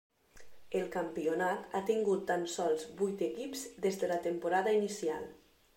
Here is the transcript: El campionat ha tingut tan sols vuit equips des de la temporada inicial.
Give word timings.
El 0.79 0.87
campionat 0.95 1.75
ha 1.77 1.81
tingut 1.91 2.23
tan 2.33 2.49
sols 2.57 2.89
vuit 3.03 3.23
equips 3.29 3.69
des 3.87 4.05
de 4.05 4.15
la 4.15 4.21
temporada 4.29 4.77
inicial. 4.83 5.33